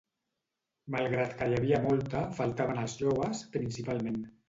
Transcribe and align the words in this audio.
Malgrat 0.95 1.35
que 1.43 1.51
hi 1.53 1.59
havia 1.59 1.83
molta, 1.85 2.25
faltaven 2.41 2.83
els 2.89 2.99
joves, 3.07 3.47
principalment. 3.59 4.23